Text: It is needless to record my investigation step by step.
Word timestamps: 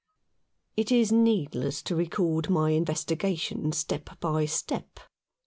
It 0.75 0.91
is 0.91 1.11
needless 1.11 1.83
to 1.83 1.95
record 1.95 2.49
my 2.49 2.71
investigation 2.71 3.71
step 3.71 4.09
by 4.19 4.47
step. 4.47 4.99